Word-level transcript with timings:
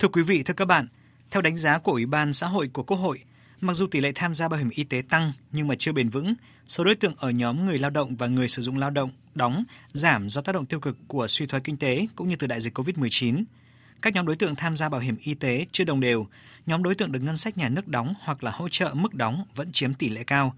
Thưa 0.00 0.08
quý 0.08 0.22
vị, 0.22 0.42
thưa 0.42 0.54
các 0.54 0.64
bạn, 0.64 0.86
theo 1.30 1.42
đánh 1.42 1.56
giá 1.56 1.78
của 1.78 1.92
Ủy 1.92 2.06
ban 2.06 2.32
xã 2.32 2.46
hội 2.46 2.68
của 2.72 2.82
Quốc 2.82 2.96
hội, 2.96 3.24
mặc 3.60 3.74
dù 3.74 3.86
tỷ 3.86 4.00
lệ 4.00 4.12
tham 4.14 4.34
gia 4.34 4.48
bảo 4.48 4.58
hiểm 4.58 4.70
y 4.70 4.84
tế 4.84 5.02
tăng 5.10 5.32
nhưng 5.52 5.68
mà 5.68 5.74
chưa 5.78 5.92
bền 5.92 6.08
vững, 6.08 6.34
số 6.66 6.84
đối 6.84 6.94
tượng 6.94 7.14
ở 7.16 7.30
nhóm 7.30 7.66
người 7.66 7.78
lao 7.78 7.90
động 7.90 8.16
và 8.16 8.26
người 8.26 8.48
sử 8.48 8.62
dụng 8.62 8.78
lao 8.78 8.90
động 8.90 9.10
đóng 9.34 9.64
giảm 9.92 10.28
do 10.28 10.40
tác 10.40 10.52
động 10.52 10.66
tiêu 10.66 10.80
cực 10.80 10.98
của 11.08 11.26
suy 11.28 11.46
thoái 11.46 11.60
kinh 11.60 11.76
tế 11.76 12.06
cũng 12.16 12.28
như 12.28 12.36
từ 12.36 12.46
đại 12.46 12.60
dịch 12.60 12.78
COVID-19. 12.78 13.44
Các 14.02 14.14
nhóm 14.14 14.26
đối 14.26 14.36
tượng 14.36 14.54
tham 14.54 14.76
gia 14.76 14.88
bảo 14.88 15.00
hiểm 15.00 15.16
y 15.20 15.34
tế 15.34 15.66
chưa 15.72 15.84
đồng 15.84 16.00
đều, 16.00 16.26
nhóm 16.66 16.82
đối 16.82 16.94
tượng 16.94 17.12
được 17.12 17.22
ngân 17.22 17.36
sách 17.36 17.58
nhà 17.58 17.68
nước 17.68 17.88
đóng 17.88 18.14
hoặc 18.20 18.44
là 18.44 18.50
hỗ 18.50 18.68
trợ 18.68 18.90
mức 18.94 19.14
đóng 19.14 19.44
vẫn 19.54 19.72
chiếm 19.72 19.94
tỷ 19.94 20.08
lệ 20.08 20.24
cao. 20.24 20.56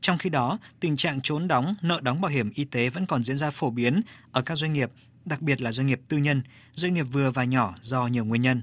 Trong 0.00 0.18
khi 0.18 0.30
đó, 0.30 0.58
tình 0.80 0.96
trạng 0.96 1.20
trốn 1.20 1.48
đóng, 1.48 1.74
nợ 1.82 2.00
đóng 2.02 2.20
bảo 2.20 2.30
hiểm 2.30 2.50
y 2.54 2.64
tế 2.64 2.88
vẫn 2.88 3.06
còn 3.06 3.22
diễn 3.22 3.36
ra 3.36 3.50
phổ 3.50 3.70
biến 3.70 4.02
ở 4.32 4.42
các 4.42 4.58
doanh 4.58 4.72
nghiệp, 4.72 4.90
đặc 5.24 5.42
biệt 5.42 5.60
là 5.60 5.72
doanh 5.72 5.86
nghiệp 5.86 6.00
tư 6.08 6.16
nhân, 6.16 6.42
doanh 6.74 6.94
nghiệp 6.94 7.06
vừa 7.12 7.30
và 7.30 7.44
nhỏ 7.44 7.74
do 7.82 8.06
nhiều 8.06 8.24
nguyên 8.24 8.42
nhân. 8.42 8.62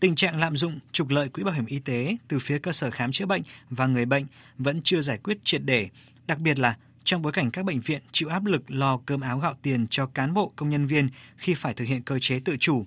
Tình 0.00 0.14
trạng 0.14 0.40
lạm 0.40 0.56
dụng, 0.56 0.78
trục 0.92 1.08
lợi 1.08 1.28
quỹ 1.28 1.42
bảo 1.42 1.54
hiểm 1.54 1.66
y 1.66 1.78
tế 1.78 2.16
từ 2.28 2.38
phía 2.38 2.58
cơ 2.58 2.72
sở 2.72 2.90
khám 2.90 3.12
chữa 3.12 3.26
bệnh 3.26 3.42
và 3.70 3.86
người 3.86 4.04
bệnh 4.04 4.26
vẫn 4.58 4.82
chưa 4.82 5.00
giải 5.00 5.18
quyết 5.18 5.44
triệt 5.44 5.62
để, 5.64 5.88
đặc 6.26 6.38
biệt 6.38 6.58
là 6.58 6.76
trong 7.04 7.22
bối 7.22 7.32
cảnh 7.32 7.50
các 7.50 7.64
bệnh 7.64 7.80
viện 7.80 8.02
chịu 8.12 8.28
áp 8.28 8.44
lực 8.44 8.70
lo 8.70 9.00
cơm 9.06 9.20
áo 9.20 9.38
gạo 9.38 9.54
tiền 9.62 9.86
cho 9.90 10.06
cán 10.06 10.34
bộ 10.34 10.52
công 10.56 10.68
nhân 10.68 10.86
viên 10.86 11.08
khi 11.36 11.54
phải 11.54 11.74
thực 11.74 11.84
hiện 11.84 12.02
cơ 12.02 12.18
chế 12.18 12.40
tự 12.44 12.56
chủ. 12.60 12.86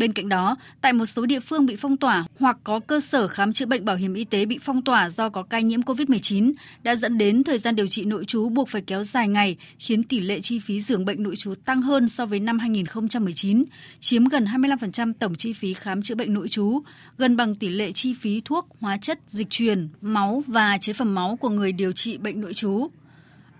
Bên 0.00 0.12
cạnh 0.12 0.28
đó, 0.28 0.56
tại 0.80 0.92
một 0.92 1.06
số 1.06 1.26
địa 1.26 1.40
phương 1.40 1.66
bị 1.66 1.76
phong 1.76 1.96
tỏa 1.96 2.24
hoặc 2.38 2.56
có 2.64 2.80
cơ 2.80 3.00
sở 3.00 3.28
khám 3.28 3.52
chữa 3.52 3.66
bệnh 3.66 3.84
bảo 3.84 3.96
hiểm 3.96 4.14
y 4.14 4.24
tế 4.24 4.46
bị 4.46 4.58
phong 4.62 4.82
tỏa 4.82 5.10
do 5.10 5.28
có 5.28 5.42
ca 5.42 5.60
nhiễm 5.60 5.80
COVID-19 5.80 6.52
đã 6.82 6.94
dẫn 6.94 7.18
đến 7.18 7.44
thời 7.44 7.58
gian 7.58 7.76
điều 7.76 7.86
trị 7.86 8.04
nội 8.04 8.24
trú 8.24 8.48
buộc 8.48 8.68
phải 8.68 8.82
kéo 8.82 9.02
dài 9.02 9.28
ngày, 9.28 9.56
khiến 9.78 10.02
tỷ 10.02 10.20
lệ 10.20 10.40
chi 10.40 10.58
phí 10.58 10.80
giường 10.80 11.04
bệnh 11.04 11.22
nội 11.22 11.36
trú 11.36 11.54
tăng 11.54 11.82
hơn 11.82 12.08
so 12.08 12.26
với 12.26 12.40
năm 12.40 12.58
2019, 12.58 13.64
chiếm 14.00 14.24
gần 14.24 14.44
25% 14.44 15.12
tổng 15.18 15.34
chi 15.34 15.52
phí 15.52 15.74
khám 15.74 16.02
chữa 16.02 16.14
bệnh 16.14 16.34
nội 16.34 16.48
trú, 16.48 16.80
gần 17.18 17.36
bằng 17.36 17.54
tỷ 17.54 17.68
lệ 17.68 17.92
chi 17.92 18.14
phí 18.14 18.42
thuốc, 18.44 18.68
hóa 18.80 18.96
chất, 18.96 19.18
dịch 19.26 19.50
truyền, 19.50 19.88
máu 20.00 20.42
và 20.46 20.78
chế 20.80 20.92
phẩm 20.92 21.14
máu 21.14 21.36
của 21.40 21.48
người 21.48 21.72
điều 21.72 21.92
trị 21.92 22.18
bệnh 22.18 22.40
nội 22.40 22.54
trú. 22.54 22.88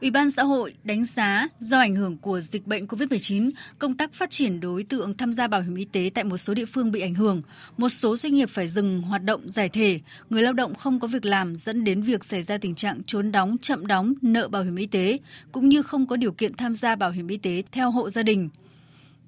Ủy 0.01 0.11
ban 0.11 0.31
xã 0.31 0.43
hội 0.43 0.75
đánh 0.85 1.05
giá 1.05 1.49
do 1.59 1.79
ảnh 1.79 1.95
hưởng 1.95 2.17
của 2.17 2.41
dịch 2.41 2.67
bệnh 2.67 2.87
COVID-19, 2.87 3.51
công 3.79 3.97
tác 3.97 4.13
phát 4.13 4.31
triển 4.31 4.61
đối 4.61 4.85
tượng 4.85 5.17
tham 5.17 5.33
gia 5.33 5.47
bảo 5.47 5.61
hiểm 5.61 5.75
y 5.75 5.85
tế 5.85 6.11
tại 6.15 6.25
một 6.25 6.39
số 6.39 6.55
địa 6.55 6.65
phương 6.65 6.93
bị 6.93 7.01
ảnh 7.01 7.15
hưởng. 7.15 7.43
Một 7.77 7.89
số 7.89 8.17
doanh 8.17 8.35
nghiệp 8.35 8.49
phải 8.51 8.69
dừng 8.69 9.03
hoạt 9.03 9.25
động 9.25 9.51
giải 9.51 9.69
thể, 9.69 10.01
người 10.31 10.43
lao 10.43 10.53
động 10.53 10.75
không 10.75 11.01
có 11.01 11.09
việc 11.09 11.25
làm 11.25 11.57
dẫn 11.57 11.85
đến 11.85 12.03
việc 12.03 12.25
xảy 12.25 12.43
ra 12.43 12.59
tình 12.59 12.75
trạng 12.75 13.03
trốn 13.03 13.33
đóng, 13.33 13.57
chậm 13.63 13.87
đóng, 13.87 14.15
nợ 14.23 14.49
bảo 14.49 14.63
hiểm 14.63 14.77
y 14.77 14.87
tế, 14.87 15.19
cũng 15.53 15.69
như 15.69 15.83
không 15.83 16.07
có 16.07 16.17
điều 16.17 16.33
kiện 16.33 16.55
tham 16.55 16.75
gia 16.75 16.97
bảo 16.97 17.11
hiểm 17.11 17.29
y 17.29 17.37
tế 17.37 17.63
theo 17.73 17.91
hộ 17.91 18.11
gia 18.11 18.23
đình. 18.23 18.49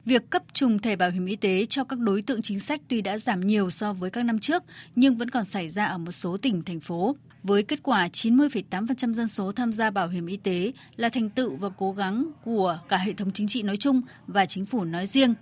Việc 0.05 0.31
cấp 0.31 0.43
trùng 0.53 0.79
thẻ 0.79 0.97
bảo 0.97 1.11
hiểm 1.11 1.27
y 1.27 1.37
tế 1.37 1.67
cho 1.67 1.85
các 1.85 1.99
đối 1.99 2.23
tượng 2.23 2.43
chính 2.43 2.59
sách 2.59 2.81
tuy 2.89 3.01
đã 3.01 3.19
giảm 3.19 3.41
nhiều 3.41 3.71
so 3.71 3.93
với 3.93 4.11
các 4.11 4.23
năm 4.23 4.39
trước, 4.39 4.63
nhưng 4.97 5.17
vẫn 5.17 5.31
còn 5.31 5.45
xảy 5.45 5.69
ra 5.69 5.85
ở 5.85 5.99
một 5.99 6.13
số 6.13 6.37
tỉnh, 6.37 6.63
thành 6.63 6.81
phố. 6.81 7.17
Với 7.43 7.63
kết 7.63 7.83
quả 7.83 8.09
90,8% 8.13 9.13
dân 9.13 9.29
số 9.29 9.53
tham 9.53 9.73
gia 9.73 9.91
bảo 9.91 10.09
hiểm 10.09 10.27
y 10.27 10.37
tế 10.37 10.73
là 10.97 11.09
thành 11.09 11.29
tựu 11.29 11.57
và 11.57 11.69
cố 11.69 11.93
gắng 11.93 12.31
của 12.45 12.79
cả 12.89 12.97
hệ 12.97 13.13
thống 13.13 13.33
chính 13.33 13.49
trị 13.49 13.63
nói 13.63 13.77
chung 13.77 14.03
và 14.27 14.47
chính 14.47 14.67
phủ 14.67 14.85
nói 14.85 15.07
riêng. 15.07 15.35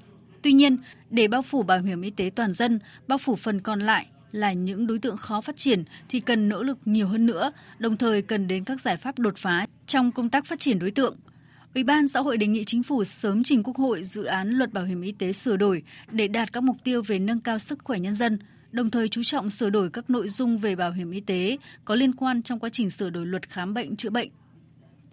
Tuy 0.43 0.53
nhiên, 0.53 0.77
để 1.11 1.29
bao 1.29 1.43
phủ 1.43 1.63
bảo 1.63 1.79
hiểm 1.79 2.03
y 2.03 2.11
tế 2.11 2.31
toàn 2.35 2.53
dân, 2.53 2.79
bao 3.09 3.19
phủ 3.19 3.37
phần 3.37 3.61
còn 3.61 3.81
lại 3.81 4.07
là 4.33 4.53
những 4.53 4.87
đối 4.87 4.99
tượng 4.99 5.17
khó 5.17 5.41
phát 5.41 5.57
triển 5.57 5.85
thì 6.09 6.21
cần 6.21 6.49
nỗ 6.49 6.63
lực 6.63 6.79
nhiều 6.85 7.09
hơn 7.09 7.27
nữa, 7.27 7.53
đồng 7.79 7.97
thời 7.97 8.23
cần 8.23 8.49
đến 8.49 8.65
các 8.65 8.81
giải 8.81 8.97
pháp 8.97 9.19
đột 9.19 9.37
phá 9.37 9.67
trong 9.87 10.13
công 10.13 10.31
tác 10.31 10.47
phát 10.47 10.59
triển 10.59 10.79
đối 10.79 10.91
tượng– 10.91 11.17
Ủy 11.75 11.85
ban 11.85 12.09
xã 12.09 12.21
hội 12.21 12.37
đề 12.37 12.47
nghị 12.47 12.65
chính 12.65 12.83
phủ 12.83 13.05
sớm 13.05 13.43
trình 13.43 13.63
Quốc 13.63 13.77
hội 13.77 14.03
dự 14.03 14.25
án 14.25 14.51
luật 14.51 14.73
bảo 14.73 14.85
hiểm 14.85 15.03
y 15.03 15.13
tế 15.13 15.33
sửa 15.33 15.57
đổi 15.57 15.83
để 16.11 16.29
đạt 16.29 16.53
các 16.53 16.63
mục 16.63 16.77
tiêu 16.85 17.03
về 17.03 17.19
nâng 17.19 17.41
cao 17.41 17.59
sức 17.59 17.79
khỏe 17.85 17.99
nhân 17.99 18.15
dân, 18.15 18.39
đồng 18.73 18.91
thời 18.91 19.09
chú 19.09 19.23
trọng 19.23 19.51
sửa 19.51 19.71
đổi 19.71 19.91
các 19.91 20.11
nội 20.11 20.29
dung 20.29 20.59
về 20.59 20.77
bảo 20.77 20.93
hiểm 20.93 21.11
y 21.11 21.21
tế 21.21 21.57
có 21.85 21.95
liên 21.95 22.15
quan 22.15 22.43
trong 22.43 22.59
quá 22.59 22.71
trình 22.73 22.91
sửa 22.91 23.11
đổi 23.11 23.27
luật 23.27 23.49
khám 23.49 23.75
bệnh 23.75 23.97
chữa 23.97 24.11
bệnh. 24.11 24.29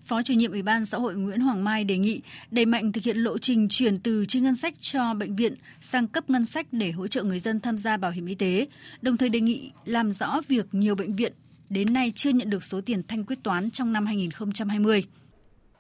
Phó 0.04 0.24
chủ 0.24 0.34
nhiệm 0.34 0.52
Ủy 0.52 0.62
ban 0.62 0.86
xã 0.86 0.98
hội 0.98 1.16
Nguyễn 1.16 1.40
Hoàng 1.40 1.64
Mai 1.64 1.84
đề 1.84 1.98
nghị 1.98 2.22
đẩy 2.52 2.66
mạnh 2.66 2.92
thực 2.92 3.04
hiện 3.04 3.18
lộ 3.18 3.38
trình 3.38 3.68
chuyển 3.70 3.98
từ 3.98 4.26
chi 4.26 4.40
ngân 4.40 4.56
sách 4.56 4.74
cho 4.82 5.14
bệnh 5.14 5.36
viện 5.36 5.56
sang 5.82 6.08
cấp 6.08 6.30
ngân 6.30 6.46
sách 6.46 6.68
để 6.72 6.92
hỗ 6.92 7.08
trợ 7.08 7.24
người 7.24 7.40
dân 7.40 7.60
tham 7.60 7.78
gia 7.78 7.98
bảo 7.98 8.12
hiểm 8.12 8.26
y 8.26 8.36
tế, 8.36 8.68
đồng 9.02 9.18
thời 9.18 9.30
đề 9.30 9.42
nghị 9.42 9.72
làm 9.86 10.12
rõ 10.12 10.42
việc 10.48 10.66
nhiều 10.72 10.96
bệnh 10.96 11.16
viện 11.16 11.34
đến 11.70 11.94
nay 11.94 12.12
chưa 12.16 12.30
nhận 12.30 12.50
được 12.50 12.64
số 12.64 12.82
tiền 12.82 13.02
thanh 13.08 13.24
quyết 13.24 13.44
toán 13.44 13.72
trong 13.72 13.94
năm 13.94 14.06
2020 14.06 15.04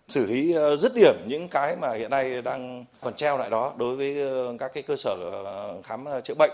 xử 0.07 0.25
lý 0.25 0.53
ờ, 0.53 0.75
dứt 0.75 0.91
điểm 0.95 1.16
những 1.28 1.47
cái 1.47 1.75
mà 1.75 1.94
hiện 1.94 2.09
nay 2.09 2.41
đang 2.41 2.85
còn 3.01 3.13
treo 3.16 3.38
lại 3.38 3.50
đó 3.50 3.73
đối 3.78 3.95
với 3.95 4.19
ờ, 4.22 4.56
các 4.59 4.72
cái 4.73 4.84
cơ 4.84 4.95
sở 4.95 5.16
ờ, 5.45 5.81
khám 5.84 6.06
chữa 6.23 6.34
bệnh. 6.34 6.51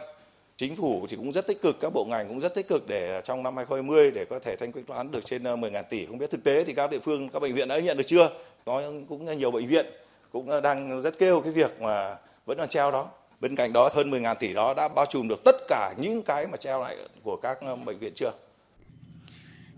Chính 0.57 0.75
phủ 0.75 1.07
thì 1.09 1.15
cũng 1.15 1.31
rất 1.31 1.47
tích 1.47 1.61
cực, 1.61 1.79
các 1.79 1.93
bộ 1.93 2.05
ngành 2.05 2.27
cũng 2.27 2.39
rất 2.39 2.55
tích 2.55 2.67
cực 2.67 2.87
để 2.87 3.21
trong 3.23 3.43
năm 3.43 3.57
2020 3.57 4.11
để 4.11 4.25
có 4.25 4.39
thể 4.39 4.55
thanh 4.55 4.71
quyết 4.71 4.87
toán 4.87 5.11
được 5.11 5.25
trên 5.25 5.43
10.000 5.43 5.83
tỷ. 5.89 6.05
Không 6.05 6.17
biết 6.17 6.31
thực 6.31 6.43
tế 6.43 6.63
thì 6.63 6.73
các 6.73 6.91
địa 6.91 6.99
phương, 6.99 7.29
các 7.29 7.41
bệnh 7.41 7.53
viện 7.53 7.67
đã 7.67 7.79
nhận 7.79 7.97
được 7.97 8.03
chưa? 8.07 8.29
Có 8.65 8.83
cũng 9.09 9.37
nhiều 9.37 9.51
bệnh 9.51 9.67
viện 9.67 9.85
cũng 10.31 10.61
đang 10.61 11.01
rất 11.01 11.19
kêu 11.19 11.41
cái 11.41 11.51
việc 11.51 11.81
mà 11.81 12.17
vẫn 12.45 12.57
còn 12.57 12.69
treo 12.69 12.91
đó. 12.91 13.07
Bên 13.39 13.55
cạnh 13.55 13.73
đó, 13.73 13.89
hơn 13.93 14.11
10.000 14.11 14.35
tỷ 14.35 14.53
đó 14.53 14.73
đã 14.73 14.87
bao 14.87 15.05
trùm 15.05 15.27
được 15.27 15.43
tất 15.45 15.55
cả 15.67 15.93
những 15.97 16.21
cái 16.21 16.47
mà 16.47 16.57
treo 16.57 16.81
lại 16.81 16.97
của 17.23 17.35
các 17.35 17.59
bệnh 17.85 17.99
viện 17.99 18.13
chưa? 18.15 18.31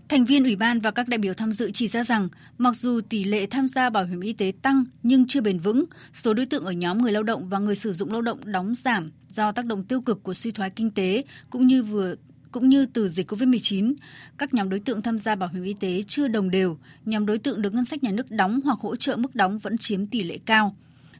Thành 0.08 0.24
viên 0.24 0.44
ủy 0.44 0.56
ban 0.56 0.80
và 0.80 0.90
các 0.90 1.08
đại 1.08 1.18
biểu 1.18 1.34
tham 1.34 1.52
dự 1.52 1.70
chỉ 1.70 1.88
ra 1.88 2.04
rằng, 2.04 2.28
mặc 2.58 2.76
dù 2.76 3.00
tỷ 3.08 3.24
lệ 3.24 3.46
tham 3.46 3.68
gia 3.68 3.90
bảo 3.90 4.04
hiểm 4.04 4.20
y 4.20 4.32
tế 4.32 4.52
tăng 4.62 4.84
nhưng 5.02 5.26
chưa 5.26 5.40
bền 5.40 5.58
vững, 5.58 5.84
số 6.12 6.34
đối 6.34 6.46
tượng 6.46 6.64
ở 6.64 6.72
nhóm 6.72 7.02
người 7.02 7.12
lao 7.12 7.22
động 7.22 7.48
và 7.48 7.58
người 7.58 7.74
sử 7.74 7.92
dụng 7.92 8.12
lao 8.12 8.22
động 8.22 8.38
đóng 8.44 8.74
giảm 8.74 9.10
do 9.34 9.52
tác 9.52 9.64
động 9.64 9.84
tiêu 9.84 10.00
cực 10.00 10.22
của 10.22 10.34
suy 10.34 10.50
thoái 10.50 10.70
kinh 10.70 10.90
tế 10.90 11.24
cũng 11.50 11.66
như 11.66 11.82
vừa 11.82 12.14
cũng 12.52 12.68
như 12.68 12.86
từ 12.86 13.08
dịch 13.08 13.32
COVID-19, 13.32 13.94
các 14.38 14.54
nhóm 14.54 14.68
đối 14.68 14.80
tượng 14.80 15.02
tham 15.02 15.18
gia 15.18 15.34
bảo 15.34 15.48
hiểm 15.52 15.62
y 15.62 15.74
tế 15.80 16.02
chưa 16.08 16.28
đồng 16.28 16.50
đều, 16.50 16.78
nhóm 17.04 17.26
đối 17.26 17.38
tượng 17.38 17.62
được 17.62 17.74
ngân 17.74 17.84
sách 17.84 18.02
nhà 18.02 18.12
nước 18.12 18.30
đóng 18.30 18.60
hoặc 18.64 18.78
hỗ 18.80 18.96
trợ 18.96 19.16
mức 19.16 19.34
đóng 19.34 19.58
vẫn 19.58 19.78
chiếm 19.78 20.06
tỷ 20.06 20.22
lệ 20.22 20.38
cao. 20.46 20.76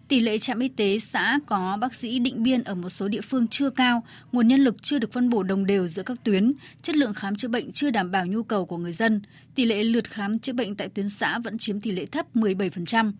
Tỷ 0.08 0.20
lệ 0.20 0.38
trạm 0.38 0.58
y 0.58 0.68
tế 0.68 0.98
xã 0.98 1.38
có 1.46 1.76
bác 1.80 1.94
sĩ 1.94 2.18
định 2.18 2.42
biên 2.42 2.62
ở 2.62 2.74
một 2.74 2.88
số 2.88 3.08
địa 3.08 3.20
phương 3.20 3.48
chưa 3.48 3.70
cao, 3.70 4.02
nguồn 4.32 4.48
nhân 4.48 4.60
lực 4.60 4.82
chưa 4.82 4.98
được 4.98 5.12
phân 5.12 5.30
bổ 5.30 5.42
đồng 5.42 5.66
đều 5.66 5.86
giữa 5.86 6.02
các 6.02 6.18
tuyến, 6.24 6.52
chất 6.82 6.96
lượng 6.96 7.14
khám 7.14 7.36
chữa 7.36 7.48
bệnh 7.48 7.72
chưa 7.72 7.90
đảm 7.90 8.10
bảo 8.10 8.26
nhu 8.26 8.42
cầu 8.42 8.66
của 8.66 8.76
người 8.76 8.92
dân. 8.92 9.22
Tỷ 9.54 9.64
lệ 9.64 9.84
lượt 9.84 10.10
khám 10.10 10.38
chữa 10.38 10.52
bệnh 10.52 10.74
tại 10.74 10.88
tuyến 10.88 11.08
xã 11.08 11.38
vẫn 11.38 11.58
chiếm 11.58 11.80
tỷ 11.80 11.90
lệ 11.90 12.06
thấp 12.06 12.26
17%. 12.36 13.12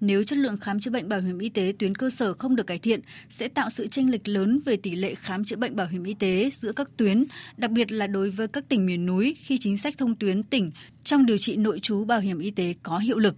Nếu 0.00 0.24
chất 0.24 0.38
lượng 0.38 0.56
khám 0.56 0.80
chữa 0.80 0.90
bệnh 0.90 1.08
bảo 1.08 1.20
hiểm 1.20 1.38
y 1.38 1.48
tế 1.48 1.72
tuyến 1.78 1.94
cơ 1.94 2.10
sở 2.10 2.34
không 2.34 2.56
được 2.56 2.66
cải 2.66 2.78
thiện, 2.78 3.00
sẽ 3.30 3.48
tạo 3.48 3.70
sự 3.70 3.86
chênh 3.86 4.10
lệch 4.10 4.28
lớn 4.28 4.60
về 4.64 4.76
tỷ 4.76 4.94
lệ 4.94 5.14
khám 5.14 5.44
chữa 5.44 5.56
bệnh 5.56 5.76
bảo 5.76 5.86
hiểm 5.86 6.04
y 6.04 6.14
tế 6.14 6.50
giữa 6.52 6.72
các 6.72 6.88
tuyến, 6.96 7.24
đặc 7.56 7.70
biệt 7.70 7.92
là 7.92 8.06
đối 8.06 8.30
với 8.30 8.48
các 8.48 8.68
tỉnh 8.68 8.86
miền 8.86 9.06
núi 9.06 9.36
khi 9.40 9.58
chính 9.58 9.76
sách 9.76 9.98
thông 9.98 10.14
tuyến 10.14 10.42
tỉnh 10.42 10.70
trong 11.04 11.26
điều 11.26 11.38
trị 11.38 11.56
nội 11.56 11.80
trú 11.80 12.04
bảo 12.04 12.20
hiểm 12.20 12.38
y 12.38 12.50
tế 12.50 12.74
có 12.82 12.98
hiệu 12.98 13.18
lực. 13.18 13.36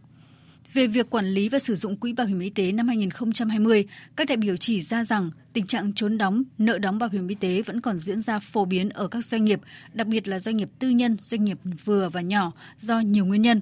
Về 0.73 0.87
việc 0.87 1.11
quản 1.11 1.27
lý 1.27 1.49
và 1.49 1.59
sử 1.59 1.75
dụng 1.75 1.97
quỹ 1.97 2.13
bảo 2.13 2.27
hiểm 2.27 2.41
y 2.41 2.51
tế 2.51 2.73
năm 2.73 2.89
2020, 2.89 3.87
các 4.17 4.29
đại 4.29 4.37
biểu 4.37 4.57
chỉ 4.57 4.81
ra 4.81 5.05
rằng 5.05 5.31
tình 5.53 5.67
trạng 5.67 5.93
trốn 5.93 6.19
đóng, 6.19 6.43
nợ 6.59 6.79
đóng 6.79 6.99
bảo 6.99 7.09
hiểm 7.13 7.29
y 7.29 7.35
tế 7.35 7.63
vẫn 7.63 7.81
còn 7.81 7.99
diễn 7.99 8.21
ra 8.21 8.39
phổ 8.39 8.65
biến 8.65 8.89
ở 8.89 9.09
các 9.09 9.25
doanh 9.25 9.45
nghiệp, 9.45 9.61
đặc 9.93 10.07
biệt 10.07 10.29
là 10.29 10.39
doanh 10.39 10.57
nghiệp 10.57 10.69
tư 10.79 10.89
nhân, 10.89 11.17
doanh 11.21 11.45
nghiệp 11.45 11.59
vừa 11.85 12.09
và 12.09 12.21
nhỏ 12.21 12.53
do 12.79 13.01
nhiều 13.01 13.27
nguyên 13.27 13.43
nhân. 13.43 13.61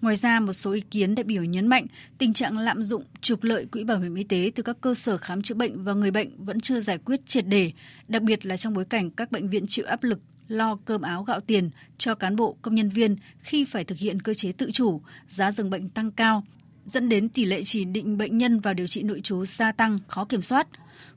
Ngoài 0.00 0.16
ra, 0.16 0.40
một 0.40 0.52
số 0.52 0.72
ý 0.72 0.80
kiến 0.80 1.14
đại 1.14 1.24
biểu 1.24 1.44
nhấn 1.44 1.66
mạnh 1.66 1.86
tình 2.18 2.32
trạng 2.32 2.58
lạm 2.58 2.82
dụng 2.82 3.02
trục 3.20 3.44
lợi 3.44 3.66
quỹ 3.66 3.84
bảo 3.84 3.98
hiểm 3.98 4.14
y 4.14 4.24
tế 4.24 4.50
từ 4.54 4.62
các 4.62 4.76
cơ 4.80 4.94
sở 4.94 5.18
khám 5.18 5.42
chữa 5.42 5.54
bệnh 5.54 5.84
và 5.84 5.92
người 5.92 6.10
bệnh 6.10 6.44
vẫn 6.44 6.60
chưa 6.60 6.80
giải 6.80 6.98
quyết 6.98 7.26
triệt 7.26 7.46
đề, 7.46 7.72
đặc 8.08 8.22
biệt 8.22 8.46
là 8.46 8.56
trong 8.56 8.74
bối 8.74 8.84
cảnh 8.84 9.10
các 9.10 9.32
bệnh 9.32 9.48
viện 9.48 9.66
chịu 9.66 9.84
áp 9.86 10.02
lực 10.02 10.18
lo 10.52 10.78
cơm 10.84 11.02
áo 11.02 11.24
gạo 11.24 11.40
tiền 11.40 11.70
cho 11.98 12.14
cán 12.14 12.36
bộ 12.36 12.56
công 12.62 12.74
nhân 12.74 12.88
viên 12.88 13.16
khi 13.38 13.64
phải 13.64 13.84
thực 13.84 13.98
hiện 13.98 14.22
cơ 14.22 14.34
chế 14.34 14.52
tự 14.52 14.70
chủ, 14.72 15.00
giá 15.26 15.52
dường 15.52 15.70
bệnh 15.70 15.88
tăng 15.88 16.10
cao, 16.10 16.44
dẫn 16.84 17.08
đến 17.08 17.28
tỷ 17.28 17.44
lệ 17.44 17.62
chỉ 17.62 17.84
định 17.84 18.18
bệnh 18.18 18.38
nhân 18.38 18.60
vào 18.60 18.74
điều 18.74 18.86
trị 18.86 19.02
nội 19.02 19.20
trú 19.20 19.44
gia 19.44 19.72
tăng, 19.72 19.98
khó 20.08 20.24
kiểm 20.24 20.42
soát. 20.42 20.68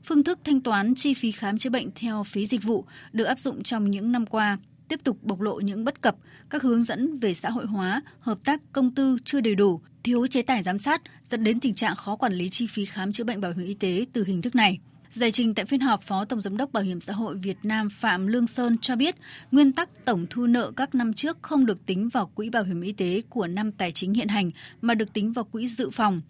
Phương 0.04 0.24
thức 0.24 0.38
thanh 0.44 0.60
toán 0.60 0.94
chi 0.94 1.14
phí 1.14 1.32
khám 1.32 1.58
chữa 1.58 1.70
bệnh 1.70 1.90
theo 1.94 2.24
phí 2.24 2.46
dịch 2.46 2.62
vụ 2.62 2.84
được 3.12 3.24
áp 3.24 3.38
dụng 3.38 3.62
trong 3.62 3.90
những 3.90 4.12
năm 4.12 4.26
qua 4.26 4.58
tiếp 4.88 5.00
tục 5.04 5.18
bộc 5.22 5.40
lộ 5.40 5.60
những 5.60 5.84
bất 5.84 6.00
cập, 6.00 6.16
các 6.50 6.62
hướng 6.62 6.82
dẫn 6.82 7.18
về 7.18 7.34
xã 7.34 7.50
hội 7.50 7.66
hóa, 7.66 8.02
hợp 8.20 8.38
tác 8.44 8.60
công 8.72 8.94
tư 8.94 9.16
chưa 9.24 9.40
đầy 9.40 9.54
đủ, 9.54 9.80
thiếu 10.04 10.26
chế 10.26 10.42
tài 10.42 10.62
giám 10.62 10.78
sát, 10.78 11.02
dẫn 11.30 11.44
đến 11.44 11.60
tình 11.60 11.74
trạng 11.74 11.96
khó 11.96 12.16
quản 12.16 12.32
lý 12.32 12.48
chi 12.48 12.66
phí 12.66 12.84
khám 12.84 13.12
chữa 13.12 13.24
bệnh 13.24 13.40
bảo 13.40 13.52
hiểm 13.52 13.66
y 13.66 13.74
tế 13.74 14.06
từ 14.12 14.24
hình 14.24 14.42
thức 14.42 14.54
này. 14.54 14.78
Giải 15.10 15.30
trình 15.30 15.54
tại 15.54 15.64
phiên 15.64 15.80
họp, 15.80 16.02
Phó 16.02 16.24
Tổng 16.24 16.40
Giám 16.40 16.56
đốc 16.56 16.72
Bảo 16.72 16.82
hiểm 16.82 17.00
xã 17.00 17.12
hội 17.12 17.36
Việt 17.36 17.56
Nam 17.62 17.88
Phạm 17.90 18.26
Lương 18.26 18.46
Sơn 18.46 18.78
cho 18.78 18.96
biết, 18.96 19.14
nguyên 19.50 19.72
tắc 19.72 20.04
tổng 20.04 20.26
thu 20.30 20.46
nợ 20.46 20.72
các 20.76 20.94
năm 20.94 21.12
trước 21.12 21.38
không 21.42 21.66
được 21.66 21.86
tính 21.86 22.08
vào 22.08 22.26
quỹ 22.26 22.50
bảo 22.50 22.64
hiểm 22.64 22.80
y 22.80 22.92
tế 22.92 23.22
của 23.28 23.46
năm 23.46 23.72
tài 23.72 23.92
chính 23.92 24.14
hiện 24.14 24.28
hành 24.28 24.50
mà 24.80 24.94
được 24.94 25.12
tính 25.12 25.32
vào 25.32 25.44
quỹ 25.44 25.66
dự 25.66 25.90
phòng. 25.90 26.20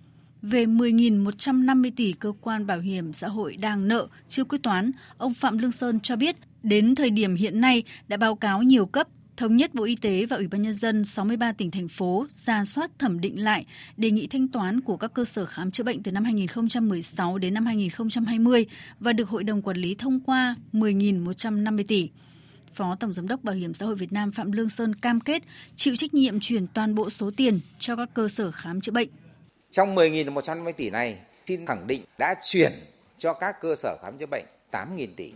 Về 0.43 0.67
10.150 0.67 1.91
tỷ 1.97 2.13
cơ 2.13 2.33
quan 2.41 2.67
bảo 2.67 2.81
hiểm 2.81 3.13
xã 3.13 3.29
hội 3.29 3.57
đang 3.57 3.89
nợ 3.89 4.07
chưa 4.29 4.45
quyết 4.45 4.63
toán, 4.63 4.91
ông 5.19 5.35
Phạm 5.35 5.59
Lương 5.59 5.73
Sơn 5.73 6.01
cho 6.01 6.17
biết 6.17 6.37
đến 6.63 6.95
thời 6.95 7.11
điểm 7.11 7.35
hiện 7.35 7.61
nay 7.61 7.83
đã 8.09 8.17
báo 8.17 8.35
cáo 8.35 8.63
nhiều 8.63 8.87
cấp 8.87 9.09
thống 9.37 9.57
nhất 9.57 9.75
Bộ 9.75 9.85
Y 9.85 9.97
tế 9.97 10.27
và 10.27 10.37
Ủy 10.37 10.49
ban 10.49 10.63
Nhân 10.63 10.75
dân 10.75 11.05
63 11.05 11.53
tỉnh, 11.53 11.71
thành 11.71 11.89
phố 11.89 12.27
ra 12.31 12.65
soát 12.65 12.91
thẩm 12.99 13.21
định 13.21 13.45
lại 13.45 13.67
đề 13.97 14.11
nghị 14.11 14.27
thanh 14.27 14.49
toán 14.49 14.81
của 14.81 14.97
các 14.97 15.15
cơ 15.15 15.25
sở 15.25 15.47
khám 15.47 15.71
chữa 15.71 15.85
bệnh 15.85 16.03
từ 16.03 16.13
năm 16.13 16.25
2016 16.25 17.39
đến 17.39 17.55
năm 17.55 17.67
2020 17.67 18.67
và 19.01 19.13
được 19.13 19.29
Hội 19.29 19.45
đồng 19.45 19.63
Quản 19.63 19.77
lý 19.77 19.95
thông 19.95 20.21
qua 20.21 20.57
10.150 20.73 21.85
tỷ. 21.89 22.11
Phó 22.75 22.97
Tổng 23.01 23.15
Giám 23.15 23.29
đốc 23.29 23.45
Bảo 23.45 23.55
hiểm 23.55 23.75
xã 23.75 23.87
hội 23.87 23.95
Việt 23.95 24.13
Nam 24.13 24.33
Phạm 24.33 24.53
Lương 24.53 24.69
Sơn 24.69 24.95
cam 24.95 25.21
kết 25.21 25.43
chịu 25.77 25.97
trách 25.97 26.15
nhiệm 26.15 26.41
chuyển 26.41 26.67
toàn 26.67 26.95
bộ 26.95 27.11
số 27.11 27.31
tiền 27.37 27.61
cho 27.79 27.97
các 27.97 28.09
cơ 28.15 28.29
sở 28.29 28.51
khám 28.51 28.81
chữa 28.81 28.93
bệnh. 28.93 29.09
Trong 29.71 29.95
10.150 29.95 30.73
tỷ 30.73 30.91
này, 30.91 31.19
xin 31.47 31.67
khẳng 31.67 31.87
định 31.87 32.05
đã 32.19 32.35
chuyển 32.43 32.73
cho 33.19 33.33
các 33.33 33.61
cơ 33.61 33.75
sở 33.75 33.97
khám 34.03 34.19
chữa 34.19 34.27
bệnh 34.27 34.45
8.000 34.73 35.09
tỷ. 35.17 35.33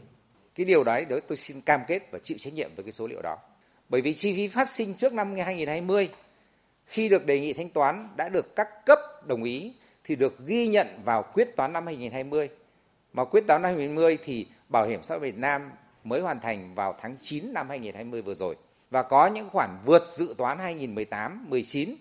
Cái 0.54 0.66
điều 0.66 0.84
đấy, 0.84 1.04
đối 1.08 1.20
tôi 1.20 1.36
xin 1.36 1.60
cam 1.60 1.80
kết 1.88 2.02
và 2.12 2.18
chịu 2.18 2.38
trách 2.40 2.54
nhiệm 2.54 2.70
với 2.76 2.84
cái 2.84 2.92
số 2.92 3.06
liệu 3.06 3.22
đó. 3.22 3.36
Bởi 3.90 4.00
vì 4.00 4.14
chi 4.14 4.34
phí 4.34 4.48
phát 4.48 4.68
sinh 4.68 4.94
trước 4.94 5.12
năm 5.12 5.34
2020 5.44 6.08
khi 6.86 7.08
được 7.08 7.26
đề 7.26 7.40
nghị 7.40 7.52
thanh 7.52 7.70
toán 7.70 8.08
đã 8.16 8.28
được 8.28 8.56
các 8.56 8.86
cấp 8.86 8.98
đồng 9.26 9.44
ý 9.44 9.72
thì 10.04 10.16
được 10.16 10.46
ghi 10.46 10.66
nhận 10.66 10.86
vào 11.04 11.22
quyết 11.34 11.56
toán 11.56 11.72
năm 11.72 11.86
2020. 11.86 12.48
Mà 13.12 13.24
quyết 13.24 13.46
toán 13.46 13.62
năm 13.62 13.68
2020 13.68 14.18
thì 14.24 14.46
Bảo 14.68 14.86
hiểm 14.86 15.02
xã 15.02 15.14
hội 15.14 15.20
Việt 15.20 15.38
Nam 15.38 15.70
mới 16.04 16.20
hoàn 16.20 16.40
thành 16.40 16.74
vào 16.74 16.94
tháng 17.00 17.16
9 17.20 17.52
năm 17.52 17.68
2020 17.68 18.22
vừa 18.22 18.34
rồi. 18.34 18.56
Và 18.90 19.02
có 19.02 19.26
những 19.26 19.48
khoản 19.48 19.70
vượt 19.84 20.02
dự 20.04 20.34
toán 20.38 20.58
2018, 20.58 21.46
19, 21.48 21.94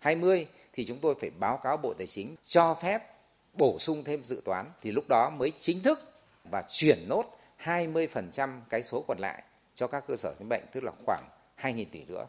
20 0.00 0.46
thì 0.72 0.86
chúng 0.86 0.98
tôi 0.98 1.14
phải 1.20 1.30
báo 1.30 1.56
cáo 1.56 1.76
Bộ 1.76 1.94
Tài 1.94 2.06
chính 2.06 2.36
cho 2.44 2.74
phép 2.82 3.02
bổ 3.52 3.78
sung 3.78 4.04
thêm 4.04 4.24
dự 4.24 4.42
toán 4.44 4.66
thì 4.82 4.92
lúc 4.92 5.04
đó 5.08 5.30
mới 5.30 5.50
chính 5.50 5.82
thức 5.82 6.12
và 6.50 6.62
chuyển 6.68 7.08
nốt 7.08 7.38
20% 7.64 8.48
cái 8.68 8.82
số 8.82 9.04
còn 9.08 9.18
lại 9.18 9.42
cho 9.74 9.86
các 9.86 10.04
cơ 10.06 10.16
sở 10.16 10.34
khám 10.38 10.48
bệnh 10.48 10.62
tức 10.72 10.84
là 10.84 10.92
khoảng 11.06 11.24
2.000 11.72 11.84
tỷ 11.92 12.04
nữa. 12.04 12.26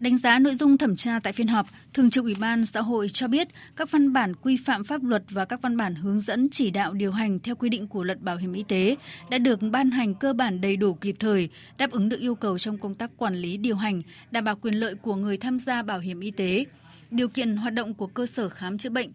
Đánh 0.00 0.16
giá 0.16 0.38
nội 0.38 0.54
dung 0.54 0.78
thẩm 0.78 0.96
tra 0.96 1.20
tại 1.22 1.32
phiên 1.32 1.48
họp, 1.48 1.66
Thường 1.94 2.10
trực 2.10 2.24
Ủy 2.24 2.34
ban 2.40 2.64
xã 2.64 2.80
hội 2.80 3.08
cho 3.12 3.28
biết 3.28 3.48
các 3.76 3.90
văn 3.90 4.12
bản 4.12 4.34
quy 4.36 4.58
phạm 4.64 4.84
pháp 4.84 5.04
luật 5.04 5.22
và 5.30 5.44
các 5.44 5.62
văn 5.62 5.76
bản 5.76 5.94
hướng 5.94 6.20
dẫn 6.20 6.48
chỉ 6.50 6.70
đạo 6.70 6.92
điều 6.92 7.12
hành 7.12 7.38
theo 7.38 7.54
quy 7.54 7.68
định 7.68 7.88
của 7.88 8.04
luật 8.04 8.22
bảo 8.22 8.36
hiểm 8.36 8.52
y 8.52 8.62
tế 8.62 8.96
đã 9.30 9.38
được 9.38 9.60
ban 9.70 9.90
hành 9.90 10.14
cơ 10.14 10.32
bản 10.32 10.60
đầy 10.60 10.76
đủ 10.76 10.94
kịp 10.94 11.16
thời, 11.18 11.48
đáp 11.78 11.90
ứng 11.90 12.08
được 12.08 12.20
yêu 12.20 12.34
cầu 12.34 12.58
trong 12.58 12.78
công 12.78 12.94
tác 12.94 13.10
quản 13.16 13.34
lý 13.34 13.56
điều 13.56 13.76
hành, 13.76 14.02
đảm 14.30 14.44
bảo 14.44 14.56
quyền 14.56 14.74
lợi 14.74 14.94
của 14.94 15.16
người 15.16 15.36
tham 15.36 15.58
gia 15.58 15.82
bảo 15.82 15.98
hiểm 15.98 16.20
y 16.20 16.30
tế, 16.30 16.64
điều 17.10 17.28
kiện 17.28 17.56
hoạt 17.56 17.74
động 17.74 17.94
của 17.94 18.06
cơ 18.06 18.26
sở 18.26 18.48
khám 18.48 18.78
chữa 18.78 18.90
bệnh, 18.90 19.12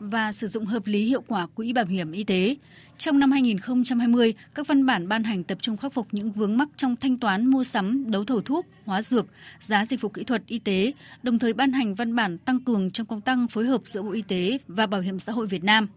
và 0.00 0.32
sử 0.32 0.46
dụng 0.46 0.66
hợp 0.66 0.86
lý 0.86 1.04
hiệu 1.04 1.22
quả 1.28 1.46
quỹ 1.46 1.72
bảo 1.72 1.84
hiểm 1.84 2.12
y 2.12 2.24
tế. 2.24 2.56
Trong 2.98 3.18
năm 3.18 3.30
2020, 3.30 4.34
các 4.54 4.66
văn 4.66 4.86
bản 4.86 5.08
ban 5.08 5.24
hành 5.24 5.44
tập 5.44 5.58
trung 5.60 5.76
khắc 5.76 5.92
phục 5.92 6.06
những 6.12 6.32
vướng 6.32 6.56
mắc 6.56 6.68
trong 6.76 6.96
thanh 6.96 7.18
toán 7.18 7.46
mua 7.46 7.64
sắm, 7.64 8.10
đấu 8.10 8.24
thầu 8.24 8.40
thuốc, 8.40 8.66
hóa 8.84 9.02
dược, 9.02 9.26
giá 9.60 9.86
dịch 9.86 10.00
vụ 10.00 10.08
kỹ 10.08 10.24
thuật 10.24 10.42
y 10.46 10.58
tế, 10.58 10.92
đồng 11.22 11.38
thời 11.38 11.52
ban 11.52 11.72
hành 11.72 11.94
văn 11.94 12.16
bản 12.16 12.38
tăng 12.38 12.60
cường 12.60 12.90
trong 12.90 13.06
công 13.06 13.20
tăng 13.20 13.48
phối 13.48 13.66
hợp 13.66 13.80
giữa 13.84 14.02
Bộ 14.02 14.12
Y 14.12 14.22
tế 14.22 14.58
và 14.68 14.86
Bảo 14.86 15.00
hiểm 15.00 15.18
xã 15.18 15.32
hội 15.32 15.46
Việt 15.46 15.64
Nam 15.64 15.88